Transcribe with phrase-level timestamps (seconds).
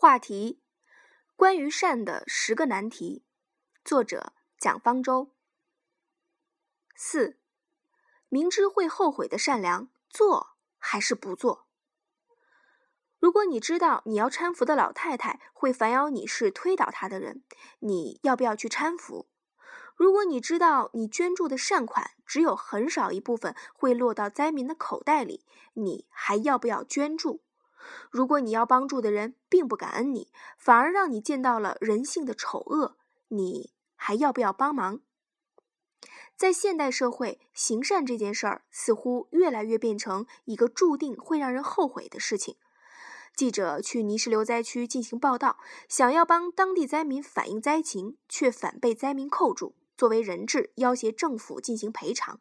[0.00, 0.62] 话题：
[1.36, 3.22] 关于善的十个难题。
[3.84, 5.34] 作者：蒋方舟。
[6.96, 7.38] 四，
[8.30, 11.68] 明知会后悔的善良，做还是不做？
[13.18, 17.44] 如果你知道你要搀扶的老太太会反咬你是推倒她的人，
[17.80, 19.28] 你要不要去搀扶？
[19.94, 25.44] 如果你知道你捐助的善款只有很少一部分会落到灾民的口袋里，
[25.74, 27.44] 你还要不要捐助？
[28.10, 32.96] 如果你要帮助的人并不感恩你，反而让你见到了人性的丑恶，
[33.28, 35.00] 你还要不要帮忙？
[36.36, 42.56] 在现代社会，行善这件事儿似乎越来越变成一个注定会让人后悔的事情。
[43.36, 52.40] 记者去泥石流灾区进行报道，想要帮当地灾民反映灾情，却反被灾民扣住，作为人质要挟政府进行赔偿。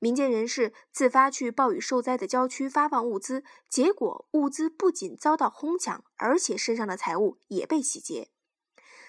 [0.00, 8.30] 民间人士自发去暴雨受灾的郊区发放物资，结果物资不仅遭到哄抢，而且身上的财物也被洗劫。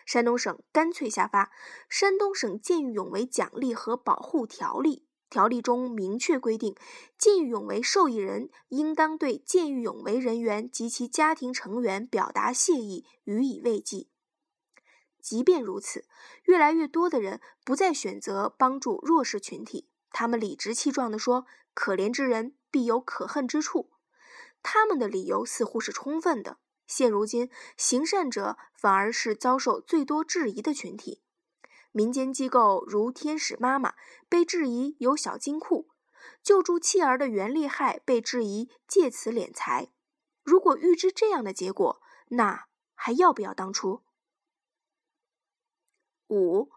[0.06, 1.46] 山东省干脆下发
[1.88, 4.98] 《山东省见义勇为奖励和保护条例》，
[5.30, 6.76] 条例中明确规定，
[7.18, 14.08] 见义勇为受益人应当对见义勇为人员及其家庭成员表达谢意，予以慰藉。
[15.22, 16.04] 即便如此，
[16.44, 19.88] 越来越多的人不再选择帮助弱势群体。
[20.12, 23.92] 他们理直气壮地说：“可怜之人必有可恨之处。”
[24.62, 26.60] 他们的理由似乎是充分的。
[26.86, 31.24] 现如今，行善者反而是遭受最多质疑的群体。
[31.92, 33.96] 民间机构如天使妈妈
[34.30, 35.90] 被质疑有小金库，
[36.44, 39.92] 救助弃儿的袁厉害被质疑借此敛财。
[40.44, 44.04] 如果预知这样的结果，那还要不要当初？
[46.28, 46.70] 五，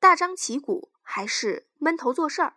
[0.00, 0.90] 大张旗鼓。
[1.08, 2.56] 还是闷头做事儿。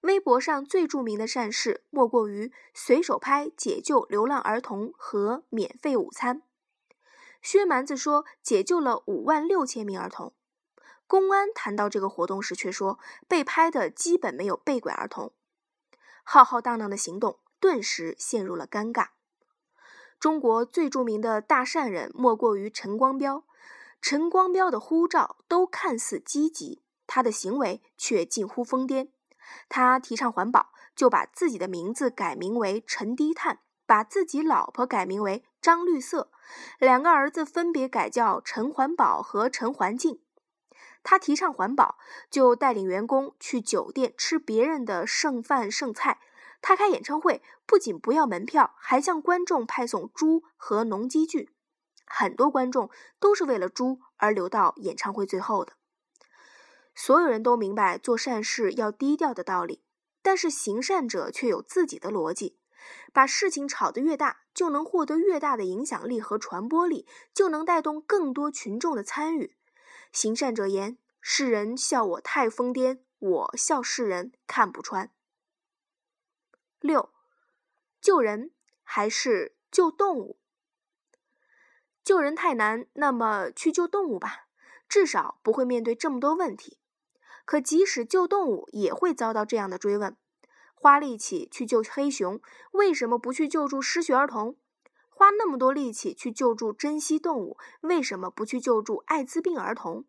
[0.00, 6.42] 微博上最著名的善事，莫过于随手拍解救流浪儿童和免费午餐。
[7.40, 10.32] 薛蛮子说解救了五万六千名儿童。
[11.06, 12.98] 公安谈到这个活动时，却说
[13.28, 15.32] 被拍的基本没有被拐儿童。
[16.24, 19.08] 浩浩荡荡的行动顿时陷入了尴尬。
[20.18, 23.44] 中国最著名的大善人，莫过于陈光标。
[24.00, 26.82] 陈光标的呼召都看似积极，
[27.14, 29.10] 他的行为却近乎疯癫。
[29.68, 36.30] 他提倡环保，就把自己的名字改名为陈低碳，把自己老婆改名为张绿色，
[36.78, 40.22] 两个儿子分别改叫陈环保和陈环境。
[41.02, 41.98] 他提倡环保，
[42.30, 46.18] 就带领员工去酒店吃别人的剩饭剩菜。
[46.62, 51.50] 他开演唱会，不仅不要门票，还向观众派送猪和农机具。
[52.06, 52.88] 很多观众
[53.20, 55.74] 都是为了猪而留到演唱会最后的。
[56.94, 59.82] 所有人都明白做善事要低调的道理，
[60.22, 62.58] 但是行善者却有自己的逻辑：
[63.12, 69.56] 把事情炒得越大，就能获得越大的影响力和传播力，就能带动更多群众的参与。
[70.12, 75.10] 行善者言：“世人笑我太疯癫，我笑世人看不穿。”
[76.80, 77.10] 六，
[78.00, 78.50] 救人
[78.82, 80.38] 还是救动物？
[82.04, 84.48] 救人太难，那么去救动物吧，
[84.88, 86.78] 至少不会面对这么多问题。
[87.44, 90.16] 可即使救动物，也会遭到这样的追问：
[90.74, 92.40] 花力气去救黑熊，
[92.72, 94.56] 为什么不去救助失学儿童？
[95.10, 100.04] 花那么多力气去救助珍稀动物，为什么不去救助艾滋病儿童？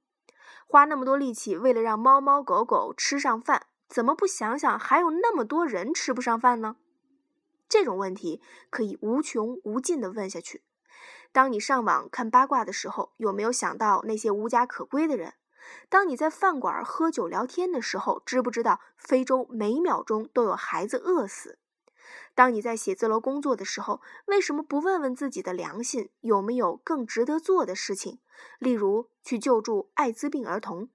[0.66, 6.78] 花那么多力气为了让猫猫狗狗吃上饭，怎么不想想还有那么多人吃不上饭呢？
[7.70, 10.64] 这种问题可以无穷无尽地问下去。
[11.32, 15.34] 当你上网看八卦的时候，有没有想到那些无家可归的人？
[15.90, 21.60] 当你在饭馆喝酒聊天的时候，知不知道非洲每秒钟都有孩子饿死？
[22.36, 28.20] 当你在写字楼工作的时候，为什么不问问自己的良心，有没有更值得做的事情？
[28.60, 30.90] 例如去救助艾滋病儿童。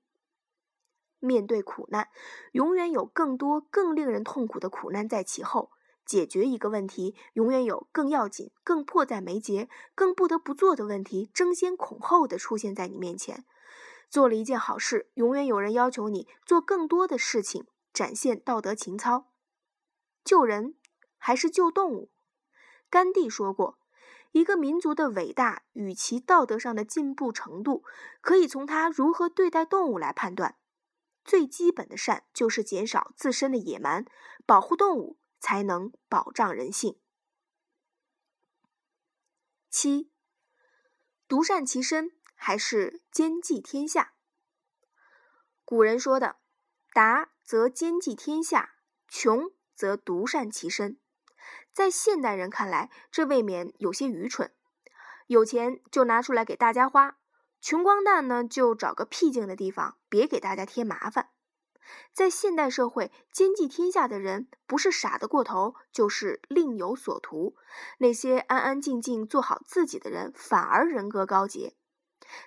[1.20, 2.08] 面对苦难，
[2.52, 5.70] 永远有更多更令人痛苦的苦难在其后。
[6.04, 13.44] 解决一个问题，永远有更要紧、更迫在眉睫、更不得不做的问题争先恐后的出现在你面前。
[14.08, 19.32] 做了一件好事，永远有人要求你做更多的事情，展现道德情操。
[20.24, 20.76] 救人
[21.16, 22.10] 还是救动物？
[22.90, 23.78] 甘地说过，
[24.32, 27.84] 一个民族的伟大与其道德上的进步程度，
[28.20, 30.56] 可以从他如何对待动物来判断。
[31.24, 34.04] 最基本的善就是减少自身的野蛮，
[34.46, 35.18] 保护动物。
[35.40, 36.98] 才能保障人性。
[39.70, 40.10] 七，
[41.28, 44.14] 独善其身还是兼济天下？
[45.64, 46.36] 古人说的
[46.94, 48.76] “达则兼济天下，
[49.06, 50.98] 穷则独善其身”。
[51.74, 54.52] 在现代人看来，这未免有些愚蠢。
[55.26, 57.18] 有钱就拿出来给大家花，
[57.60, 61.30] 穷光蛋呢就找个僻静的地方，别给大家添麻烦。
[62.12, 67.56] 在现代社会，兼济天下的人不是傻得过头，就是另有所图。
[67.98, 71.74] 那些安安静静做好自己的人，反而人格高洁。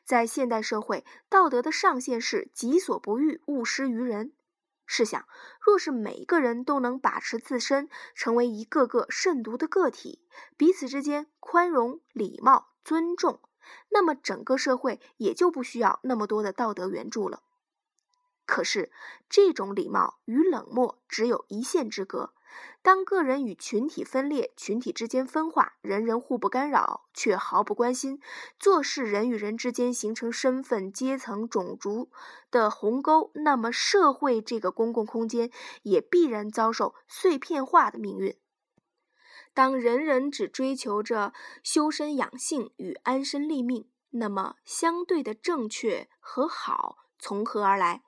[0.03, 4.33] 在现代社会，道德的上限是己所不欲，勿施于人。
[4.85, 5.25] 试想，
[5.62, 10.21] 若是每一个人都能把持自身，成为一个个慎独的个体，
[10.57, 13.39] 彼此之间宽容、礼貌、尊重，
[13.89, 17.41] 那么整个社会也就不需要那么多的道德援助了。
[18.45, 18.91] 可是，
[19.29, 22.33] 这种礼貌与冷漠只有一线之隔。
[22.81, 28.19] 当个人与群体分裂，群体之间分化，人人互不干扰，却毫不关心，
[28.59, 32.09] 做事人与人之间形成身份、阶层、种族
[32.50, 35.51] 的鸿沟，那么社会这个公共空间
[35.83, 38.36] 也必然遭受碎片化的命运。
[39.54, 48.04] 当人人只追求着修身养性与安身立命，那么相对的正确和好从何而来？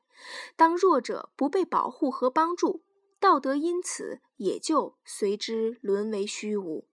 [0.56, 2.84] 当弱者不被保护和帮助，
[3.19, 6.88] 道德因此也就随之沦为虚无。